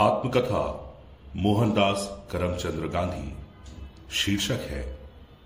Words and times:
आत्मकथा, 0.00 0.94
मोहनदास 1.36 2.28
करमचंद्र 2.32 2.88
गांधी, 2.88 3.34
शीर्षक 4.12 4.60
है 4.60 4.98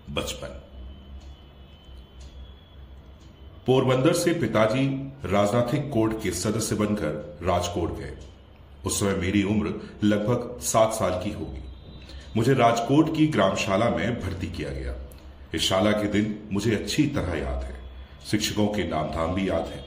बचपन। 0.09 0.47
पोरबंदर 3.65 4.13
से 4.13 4.33
पिताजी 4.33 5.11
राजनाथिक 5.25 5.91
कोर्ट 5.93 6.23
के 6.23 6.31
सदस्य 6.31 6.75
बनकर 6.75 7.39
राजकोट 7.43 7.97
गए। 7.97 8.17
उस 8.85 8.99
समय 8.99 9.13
मेरी 9.13 9.43
उम्र 9.43 9.91
लगभग 10.03 10.59
सात 10.61 10.93
साल 10.93 11.23
की 11.23 11.31
होगी। 11.31 11.63
मुझे 12.37 12.53
राजकोट 12.53 13.15
की 13.17 13.27
ग्रामशाला 13.27 13.89
में 13.89 14.21
भर्ती 14.21 14.47
किया 14.47 14.69
गया। 14.69 14.95
इस 15.55 15.61
शाला 15.61 15.91
के 15.91 16.07
दिन 16.07 16.49
मुझे 16.51 16.75
अच्छी 16.75 17.07
तरह 17.07 17.37
याद 17.37 17.63
है। 17.63 17.79
शिक्षकों 18.31 18.67
के 18.67 18.87
नाम 18.87 19.07
धाम 19.07 19.33
भी 19.35 19.49
याद 19.49 19.65
है। 19.65 19.85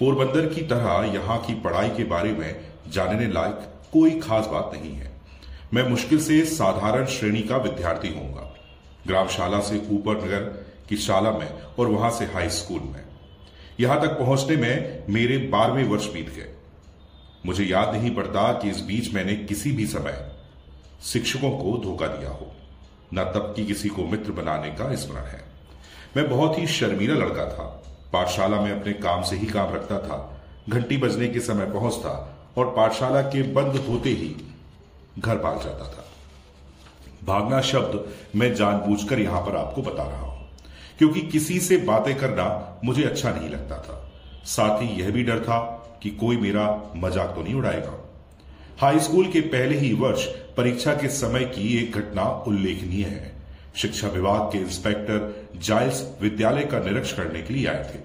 पोरबंदर 0.00 0.54
की 0.54 0.60
तरह 0.60 1.14
यहाँ 1.14 1.38
की 1.38 1.54
पढ़ाई 1.54 1.88
के 1.88 2.04
बारे 2.04 2.32
में 2.32 2.68
जानने 2.88 3.26
लायक 3.26 3.74
कोई 3.92 4.20
खास 4.20 4.46
बात 4.46 4.70
नहीं 4.74 4.92
है। 4.92 5.12
मैं 5.74 5.88
मुश्किल 5.88 6.20
से 6.20 6.44
साधारण 6.44 7.06
श्रेणी 7.06 7.42
का 7.42 7.56
विद्यार्थी 7.56 8.08
होऊँगा। 8.08 8.54
ग्रामशाला 9.06 9.60
से 9.60 9.78
ऊपर 9.90 10.24
नगर 10.24 10.40
की 10.88 10.96
शाला 10.96 11.30
में 11.30 11.62
और 11.62 11.86
वहाँ 11.86 12.10
से 12.10 12.24
हाई 12.24 12.48
स्कूल 12.48 12.80
में। 12.80 13.04
यहाँ 13.80 14.00
तक 14.00 14.08
पहुँचने 14.08 14.56
में 14.56 15.04
मेरे 15.10 15.38
बारहवें 15.38 15.84
वर्ष 15.84 16.12
बीत 16.12 16.28
गए। 16.28 16.54
मुझे 17.46 17.64
याद 17.64 17.94
नहीं 17.94 18.14
पड़ता 18.14 18.52
कि 18.52 18.70
इस 18.70 18.80
बीच 18.80 19.14
मैंने 19.14 19.34
किसी 19.34 19.72
भी 19.72 19.86
समय 19.86 20.32
शिक्षकों 21.02 21.50
को 21.50 21.78
धोखा 21.84 22.06
दिया 22.06 22.30
हो। 22.30 22.52
न 23.14 23.24
तब 23.24 23.52
की 23.56 23.66
किसी 23.66 23.88
को 23.88 24.04
मित्र 24.04 24.32
बनाने 24.32 24.70
का 24.70 24.94
स्मरण 24.94 25.24
है। 25.24 25.44
मैं 26.16 26.30
बहुत 26.30 26.58
ही 26.58 26.66
शर्मीला 26.66 27.14
लड़का 27.14 27.44
था। 27.44 27.82
पाठशाला 28.12 28.60
में 28.60 28.80
अपने 28.80 28.92
काम 28.92 29.22
से 29.22 29.36
ही 29.36 29.46
काम 29.46 29.74
रखता 29.74 29.98
था। 29.98 30.42
घंटी 30.68 30.96
बजने 30.96 31.28
के 31.28 31.40
समय 31.40 31.66
पहुँचता 31.66 32.34
और 32.58 32.72
पाठशाला 32.76 33.22
के 33.24 33.42
बंद 33.54 33.76
होते 33.88 34.10
ही 34.12 34.34
घर 35.18 35.38
भाग 35.38 35.62
जाता 35.62 35.84
था। 35.86 36.04
भागना 37.24 37.60
शब्द 37.62 38.04
मैं 38.36 38.54
जानबूझकर 38.54 39.18
यहाँ 39.20 39.40
पर 39.42 39.56
आपको 39.56 39.82
बता 39.82 40.02
रहा 40.04 40.20
हूँ, 40.20 40.48
क्योंकि 40.98 41.20
किसी 41.22 41.58
से 41.60 41.76
बातें 41.86 42.14
करना 42.16 42.80
मुझे 42.84 43.04
अच्छा 43.04 43.30
नहीं 43.30 43.48
लगता 43.50 43.78
था। 43.78 44.04
साथ 44.46 44.82
ही 44.82 44.88
यह 44.98 45.10
भी 45.10 45.22
डर 45.24 45.40
था 45.40 45.58
कि 46.02 46.10
कोई 46.16 46.36
मेरा 46.38 46.66
मज़ाक 46.96 47.34
तो 47.34 47.42
नहीं 47.42 47.54
उड़ाएगा। 47.54 47.98
हाई 48.80 48.98
स्कूल 49.00 49.26
के 49.28 49.40
पहले 49.48 49.78
ही 49.78 49.92
वर्ष 49.94 50.26
परीक्षा 50.56 50.94
के 50.94 51.08
समय 51.10 51.44
की 51.46 51.76
एक 51.78 51.96
घटना 51.96 52.24
उल्लेखनीय 52.46 53.04
है। 53.04 53.32
शिक्षा 53.76 54.08
विभाग 54.08 54.40
के 54.52 54.58
इंस्पेक्टर 54.58 55.50
जाइल्स 55.58 56.02
विद्यालय 56.20 56.62
का 56.64 56.78
निरीक्षण 56.80 57.16
करने 57.16 57.42
के 57.42 57.54
लिए 57.54 57.66
आए 57.66 57.84
थे। 57.84 57.98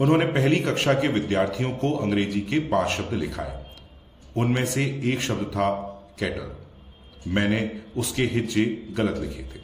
उन्होंने 0.00 0.24
पहली 0.28 0.56
कक्षा 0.62 0.92
के 0.94 1.08
विद्यार्थियों 1.10 1.70
को 1.74 1.92
अंग्रेज़ी 1.96 2.40
के 2.42 2.58
पाँच 2.68 2.88
शब्द 2.90 3.14
लिखाए। 3.14 3.64
उनमें 4.36 4.64
से 4.66 4.84
एक 5.04 5.20
शब्द 5.20 5.46
था 5.46 5.68
कैटल 6.20 7.30
मैंने 7.30 7.70
उसके 7.96 8.22
हिज्जे 8.24 8.64
गलत 8.96 9.18
लिखे 9.18 9.42
थे। 9.44 9.60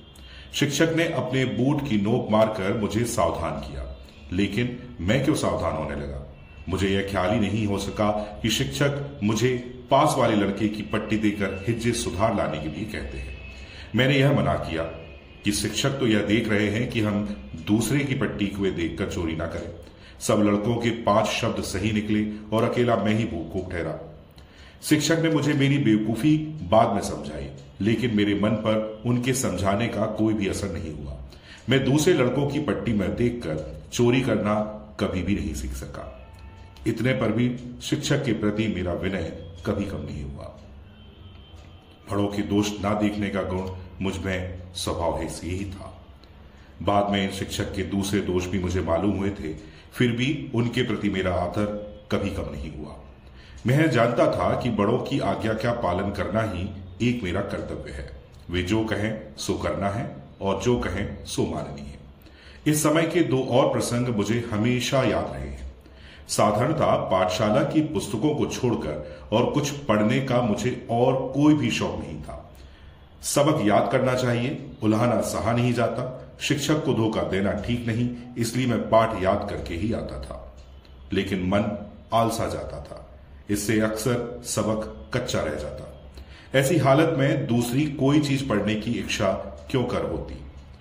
शिक्षक 0.55 0.92
ने 0.97 1.05
अपने 1.05 1.45
बूट 1.45 1.89
की 1.89 1.97
नोक 1.97 2.31
मारकर 2.31 2.77
मुझे 2.78 3.05
सावधान 3.05 3.61
किया, 3.61 3.84
लेकिन 4.33 4.78
मैं 5.00 5.25
क्यों 5.25 5.34
सावधान 5.34 5.77
होने 5.77 5.97
लगा? 5.97 6.27
मुझे 6.69 6.89
यह 6.89 7.09
ख्याल 7.11 7.31
ही 7.31 7.41
नहीं 7.41 7.67
हो 7.67 7.78
सका 7.78 8.11
कि 8.43 8.50
शिक्षक 8.50 9.20
मुझे 9.23 9.56
पास 9.91 10.15
वाले 10.19 10.37
लड़के 10.37 10.69
की 10.69 10.83
पट्टी 10.83 11.17
देकर 11.19 11.65
हिज्जे 11.69 11.93
सुधार 11.93 12.37
लाने 12.37 12.59
के 12.59 12.69
लिए 12.69 12.84
कहते 12.84 13.19
हैं। 13.19 13.37
मैंने 13.97 14.19
यह 14.19 14.33
मना 14.33 14.55
किया 14.55 14.83
कि 15.45 15.53
शिक्षक 15.53 15.91
तो 15.91 16.06
यह 16.06 16.23
देख 16.23 16.48
रहे 16.48 16.69
हैं 16.69 16.89
कि 16.91 17.00
हम 17.00 17.25
दूसरे 17.67 18.05
की 18.05 18.15
पट्टी 18.15 18.47
को 18.47 18.70
देखकर 18.70 19.11
चोरी 19.11 19.37
ना 19.37 19.47
करें। 19.47 19.70
सब 20.20 20.43
लड़कों 20.43 20.77
के 20.77 20.91
पाँच 21.03 21.27
शब्द 21.27 21.62
सही 21.62 21.93
निकले 21.93 22.25
और 22.53 22.70
अकेला 22.70 22.97
मैं 22.97 23.15
ही 23.15 23.25
भूखूक 23.25 23.70
ठहरा। 23.73 23.98
शिक्षक 24.82 25.19
ने 25.19 25.28
मुझे 25.31 25.53
मेरी 25.53 25.78
बेवकूफ़ी 25.78 26.37
बाद 26.70 26.94
में 26.94 27.03
समझाई, 27.03 27.48
लेकिन 27.81 28.16
मेरे 28.16 28.34
मन 28.34 28.50
पर 28.50 29.03
उनके 29.06 29.34
समझाने 29.34 29.87
का 29.88 30.06
कोई 30.06 30.34
भी 30.34 30.48
असर 30.48 30.72
नहीं 30.72 30.93
हुआ। 30.94 31.16
मैं 31.70 31.84
दूसरे 31.84 32.15
लड़कों 32.15 32.47
की 32.47 32.60
पट्टी 32.60 32.93
में 32.93 33.15
देखकर 33.16 33.82
चोरी 33.93 34.20
करना 34.20 34.54
कभी 35.00 35.22
भी 35.22 35.34
नहीं 35.34 35.53
सीख 35.54 35.72
सका। 35.72 36.09
इतने 36.87 37.12
पर 37.12 37.32
भी 37.32 37.48
शिक्षक 37.82 38.25
के 38.25 38.32
प्रति 38.32 38.66
मेरा 38.69 38.93
विनय 38.93 39.28
कभी 39.66 39.84
कम 39.84 40.03
नहीं 40.03 40.22
हुआ। 40.25 40.44
बड़ों 42.10 42.26
के 42.26 42.43
दोष 42.43 42.70
ना 42.81 42.94
देखने 42.94 43.28
का 43.28 43.43
गुण 43.43 43.70
मुझमें 44.00 44.59
स्वभाव 44.75 45.19
है 45.19 45.28
से 45.28 45.47
ही 45.47 45.64
था। 45.64 45.93
बाद 46.82 47.10
में 47.10 47.32
शिक्षक 47.32 47.75
के 47.75 47.82
दूसरे 47.82 48.20
दोष 48.20 48.47
भी 48.47 48.59
मुझे 48.59 48.81
मालूम 48.81 49.16
हुए 49.16 49.31
थे, 49.31 49.54
फिर 49.93 50.12
भी 50.12 50.50
उनके 50.54 50.82
प्रति 50.82 51.10
मेरा 51.10 51.34
आदर 51.34 51.66
कभी 52.12 52.31
कम 52.31 52.50
नहीं 52.53 52.72
हुआ। 52.72 52.97
मैं 53.66 53.90
जानता 53.90 54.26
था 54.26 54.60
कि 54.60 54.70
बड़ों 54.70 54.98
की 54.98 55.20
आज्ञा 55.20 55.52
का 55.52 55.72
पालन 55.72 56.10
करना 56.10 56.42
ही 56.42 56.70
एक 57.08 57.22
मेरा 57.22 57.40
कर्तव्य 57.40 57.92
है। 57.92 58.22
वे 58.50 58.62
जो 58.62 58.84
कहें, 58.84 59.20
सो 59.36 59.54
करना 59.54 59.88
है, 59.88 60.16
और 60.40 60.62
जो 60.62 60.78
कहें, 60.78 61.24
सो 61.24 61.42
माननी 61.42 61.82
है। 61.82 61.98
इस 62.66 62.82
समय 62.82 63.02
के 63.02 63.20
दो 63.20 63.42
और 63.42 63.72
प्रसंग 63.72 64.08
मुझे 64.08 64.48
हमेशा 64.52 65.02
याद 65.02 65.30
रहे 65.32 65.48
हैं। 65.48 65.72
साधारणतः 66.28 66.94
पाठशाला 66.94 67.62
की 67.62 67.80
पुस्तकों 67.80 68.34
को 68.34 68.46
छोड़कर 68.46 69.20
और 69.32 69.50
कुछ 69.50 69.70
पढ़ने 69.70 70.20
का 70.20 70.40
मुझे 70.40 70.86
और 70.90 71.32
कोई 71.34 71.54
भी 71.54 71.70
शौक 71.70 71.98
नहीं 71.98 72.22
था। 72.22 72.52
सबक 73.22 73.66
याद 73.66 73.88
करना 73.92 74.14
चाहिए, 74.14 74.70
उल्हाना 74.82 75.20
सहा 75.20 75.52
नहीं 75.52 75.74
जाता, 75.74 76.32
शिक्षक 76.40 76.84
को 76.84 76.94
धोखा 76.94 77.22
देना 77.22 77.52
ठीक 77.52 77.86
नहीं, 77.86 78.10
इसलिए 78.38 78.66
मैं 78.66 78.90
पाठ 78.90 79.22
याद 79.22 79.46
करके 79.50 79.74
ही 79.74 79.92
आता 79.92 80.22
था। 80.22 80.56
लेकिन 81.12 81.42
मन 81.42 81.90
आलसा 82.12 82.46
जाता 82.46 82.80
था। 82.80 83.12
इससे 83.50 83.80
अक्सर 83.80 84.42
सबक 84.44 85.10
कच्चा 85.14 85.41
रह 85.41 85.54
जाता। 85.54 86.10
ऐसी 86.54 86.76
हालत 86.76 87.14
में 87.19 87.47
दूसरी 87.47 87.86
कोई 87.86 88.20
चीज़ 88.20 88.48
पढ़ने 88.48 88.75
की 88.75 88.91
इच्छा 88.91 89.32
क्यों 89.70 89.84
कर 89.84 90.03
होती? 90.03 90.34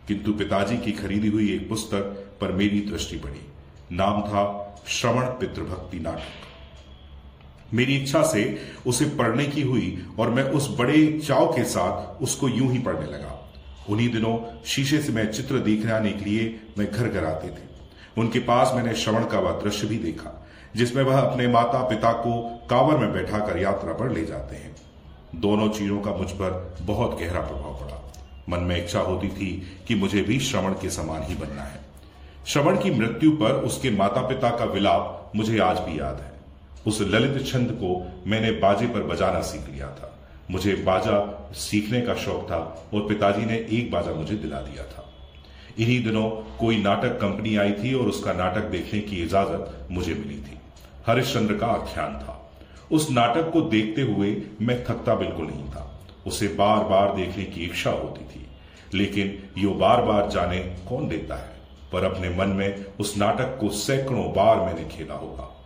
किंतु 0.07 0.33
पिताजी 0.33 0.77
की 0.77 0.91
खरीदी 0.91 1.27
हुई 1.27 1.55
एक 1.55 1.69
पुस्तक 1.69 2.01
पर 2.41 2.51
मेरी 2.51 2.81
दृष्टि 2.81 3.15
पड़ी। 3.17 3.51
नाम 3.91 4.21
था 4.21 4.75
श्रवण 4.87 5.25
पितृभक्ति 5.25 5.99
नाटक। 5.99 7.73
मेरी 7.73 7.97
इच्छा 7.97 8.23
से 8.23 8.61
उसे 8.87 9.05
पढ़ने 9.05 9.45
की 9.45 9.61
हुई 9.61 10.05
और 10.19 10.29
मैं 10.29 10.43
उस 10.43 10.77
बड़े 10.77 11.19
चाव 11.27 11.47
के 11.47 11.63
साथ 11.63 12.21
उसको 12.23 12.49
यूँ 12.49 12.71
ही 12.71 12.79
पढ़ने 12.79 13.05
लगा। 13.05 13.53
उन्हीं 13.89 14.09
दिनों 14.09 14.63
शीशे 14.65 15.01
से 15.01 15.11
मैं 15.11 15.31
चित्र 15.31 15.59
देखने 15.59 15.91
आने 15.91 16.11
के 16.11 16.25
लिए 16.25 16.59
मैं 16.77 16.91
घर 16.91 17.07
घर 17.07 17.23
आते 17.23 17.47
थे। 17.47 17.69
उनके 18.17 18.39
पास 18.39 18.71
मैंने 18.75 18.95
श्रवण 18.95 19.25
का 19.25 19.39
वह 19.39 19.51
दृश्य 19.51 19.87
भी 19.87 19.97
देखा। 19.97 20.40
जिसमें 20.75 21.03
वह 21.03 21.19
अपने 21.19 21.47
माता 21.47 21.87
पिता 21.87 22.11
को 22.11 22.61
कावर 22.69 22.97
में 22.97 23.13
बैठाकर 23.13 23.57
यात्रा 23.57 23.93
पर 23.93 24.11
ले 24.11 24.25
जाते 24.25 24.55
हैं। 24.55 24.75
दोनों 25.35 25.69
चीज़ों 25.69 26.01
का 26.01 26.11
मुझ 26.11 26.31
पर 26.31 26.77
बहुत 26.81 27.19
गहरा 27.19 27.41
प्रभाव 27.41 27.73
पड़ा। 27.73 28.13
मन 28.49 28.59
में 28.59 28.83
इच्छा 28.83 28.99
होती 28.99 29.27
थी 29.27 29.77
कि 29.87 29.95
मुझे 29.95 30.21
भी 30.21 30.39
श्रवण 30.39 30.73
के 30.73 30.89
समान 30.89 31.23
ही 31.23 31.35
बनना 31.35 31.63
है। 31.63 31.79
श्रवण 32.47 32.77
की 32.77 32.91
मृत्यु 32.91 33.31
पर 33.31 33.51
उसके 33.51 33.89
माता 33.89 34.21
पिता 34.21 34.49
का 34.49 34.65
विलाप 34.65 35.31
मुझे 35.35 35.59
आज 35.59 35.79
भी 35.79 35.99
याद 35.99 36.19
है। 36.19 36.31
उस 36.87 37.01
ललित 37.01 37.47
छंद 37.47 37.71
को 37.71 38.11
मैंने 38.27 38.51
बाजे 38.51 38.87
पर 38.87 39.03
बजाना 39.03 39.41
सीख 39.41 39.69
लिया 39.73 39.87
था। 39.87 40.19
मुझे 40.51 40.73
बाजा 40.75 41.49
सीखने 41.53 42.01
का 42.01 42.13
शौक 42.13 42.43
था 42.51 42.89
और 42.93 43.07
पिताजी 43.07 43.45
ने 43.45 43.55
एक 43.55 43.91
बाजा 43.91 44.13
मुझे 44.13 44.35
दिला 44.35 44.61
दिया 44.61 44.83
था। 44.83 45.10
इन्हीं 45.79 46.03
दिनों 46.03 46.29
कोई 46.57 46.83
नाटक 46.83 47.09
कंपनी 47.09 47.55
आई 47.55 47.71
थी 47.71 47.93
और 47.93 48.05
उसका 48.07 48.33
नाटक 48.33 48.61
देखने 48.61 48.99
की 48.99 49.15
इजाज़त 49.15 49.87
मुझे 49.91 50.13
मिली 50.13 50.37
थी। 50.37 50.59
हरिश्चंद्र 51.07 51.57
का 51.57 51.67
आख्यान 51.67 52.13
था। 52.13 52.51
उस 52.91 53.11
नाटक 53.11 53.51
को 53.51 53.61
देखते 53.61 54.01
हुए 54.01 54.41
मैं 54.61 54.83
थकता 54.83 55.15
बिल्कुल 55.15 55.47
नहीं 55.47 55.63
था। 55.63 56.01
उसे 56.27 56.47
बार 56.47 56.83
बार 56.83 57.15
देखने 57.15 57.43
की 57.43 57.63
इच्छा 57.63 57.91
होती 57.91 58.25
थी। 58.25 58.47
लेकिन 58.93 59.43
यो 59.57 59.71
बार 59.71 60.01
बार 60.01 60.29
जाने 60.29 60.59
कौन 60.59 61.07
देता 61.07 61.35
है? 61.35 61.51
पर 61.93 62.03
अपने 62.03 62.29
मन 62.29 62.49
में 62.49 62.85
उस 62.99 63.17
नाटक 63.17 63.57
को 63.59 63.69
सैकड़ों 63.69 64.33
बार 64.33 64.57
मैंने 64.57 64.85
खेला 64.85 65.13
होगा। 65.13 65.65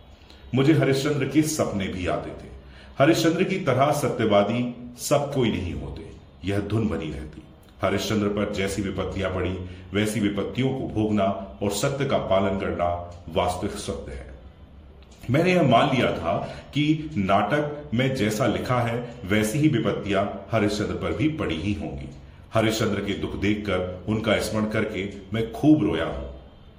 मुझे 0.54 0.72
हरिश्चंद्र 0.72 1.28
के 1.28 1.42
सपने 1.42 1.88
भी 1.88 2.06
आते 2.06 2.30
थे 2.30 2.50
हरिश्चंद्र 2.98 3.44
की 3.44 3.60
तरह 3.60 3.90
सत्यवादी 3.90 4.74
सब 4.98 5.34
कोई 5.34 5.52
नहीं 5.52 5.72
होते। 5.72 6.10
यह 6.44 6.60
धुन 6.60 6.88
बनी 6.88 7.10
रहती। 7.10 7.42
हरिश्चंद्र 7.82 8.28
पर 8.28 8.52
जैसी 8.54 8.82
विपत्तियाँ 8.82 9.30
पड़ी, 9.30 9.58
वैसी 9.92 10.20
विपत्तियों 10.20 10.68
को 10.68 10.88
भोगना 10.88 11.24
और 11.62 11.70
सत्य 11.70 12.04
का 12.04 12.18
पालन 12.18 12.60
करना 12.60 12.86
वास्तविक 13.28 13.72
सत्य 13.72 14.12
है। 14.12 14.34
मैंने 15.30 15.52
यह 15.52 15.62
मान 15.62 15.96
लिया 15.96 16.12
था 16.12 16.36
कि 16.74 17.10
नाटक 17.16 17.90
में 17.94 18.14
जैसा 18.14 18.46
लिखा 18.46 18.80
है, 18.80 19.14
वैसी 19.24 19.58
ही 19.58 19.68
विपत्तियाँ 19.68 20.46
हरिश्चंद्र 20.52 20.94
पर 20.94 21.12
भी 21.12 21.28
पड़ी 21.28 21.56
ही 21.56 21.72
होंगी। 21.72 22.08
हरिश्चंद्र 22.54 23.00
के 23.00 23.12
दुख 23.12 23.36
देखकर 23.36 24.04
उनका 24.08 24.40
स्मरण 24.40 24.66
करके 24.66 25.08
मैं 25.34 25.52
खूब 25.52 25.84
रोया 25.84 26.04
हूँ। 26.04 26.34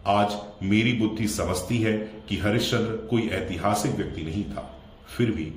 आज 0.07 0.37
मेरी 0.63 0.93
बुद्धि 0.93 1.27
समझती 1.27 1.77
है 1.77 1.97
कि 2.29 2.37
हरिश्चंद्र 2.37 2.95
कोई 3.09 3.27
ऐतिहासिक 3.27 3.91
व्यक्ति 3.91 4.21
नहीं 4.21 4.43
था। 4.43 4.79
फिर 5.17 5.31
भी 5.31 5.51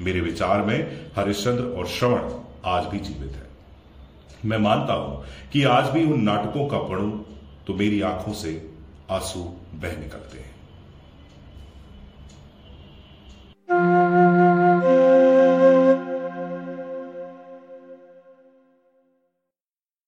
मेरे 0.00 0.20
विचार 0.20 0.62
में 0.62 1.06
हरिश्चंद्र 1.16 1.64
और 1.64 1.86
श्रवण 1.86 2.30
आज 2.64 2.84
भी 2.84 2.98
जीवित 2.98 3.32
है। 3.32 3.53
मैं 4.44 4.58
मानता 4.58 4.92
हूँ 4.92 5.24
कि 5.52 5.62
आज 5.64 5.90
भी 5.90 6.04
उन 6.04 6.20
नाटकों 6.20 6.66
का 6.68 6.78
पढ़ू 6.78 7.10
तो 7.66 7.74
मेरी 7.74 8.00
आँखों 8.02 8.32
से 8.32 8.70
आँसू 9.10 9.40
बह 9.74 9.96
निकलते 10.00 10.38
हैं। 10.38 10.53